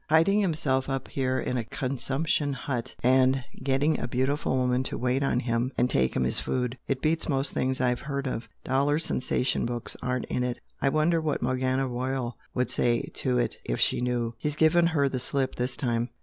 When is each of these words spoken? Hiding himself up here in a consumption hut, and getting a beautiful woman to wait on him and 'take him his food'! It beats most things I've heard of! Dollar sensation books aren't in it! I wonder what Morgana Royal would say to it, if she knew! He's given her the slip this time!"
Hiding 0.09 0.39
himself 0.41 0.89
up 0.89 1.09
here 1.09 1.39
in 1.39 1.57
a 1.57 1.63
consumption 1.63 2.53
hut, 2.53 2.95
and 3.03 3.43
getting 3.63 3.99
a 3.99 4.07
beautiful 4.07 4.57
woman 4.57 4.81
to 4.85 4.97
wait 4.97 5.21
on 5.21 5.39
him 5.41 5.71
and 5.77 5.91
'take 5.91 6.15
him 6.15 6.23
his 6.23 6.39
food'! 6.39 6.75
It 6.87 7.03
beats 7.03 7.29
most 7.29 7.53
things 7.53 7.79
I've 7.79 7.99
heard 7.99 8.25
of! 8.25 8.49
Dollar 8.63 8.97
sensation 8.97 9.63
books 9.67 9.95
aren't 10.01 10.25
in 10.25 10.43
it! 10.43 10.59
I 10.81 10.89
wonder 10.89 11.21
what 11.21 11.43
Morgana 11.43 11.87
Royal 11.87 12.35
would 12.55 12.71
say 12.71 13.11
to 13.17 13.37
it, 13.37 13.57
if 13.63 13.79
she 13.79 14.01
knew! 14.01 14.33
He's 14.39 14.55
given 14.55 14.87
her 14.87 15.07
the 15.07 15.19
slip 15.19 15.53
this 15.53 15.77
time!" 15.77 16.09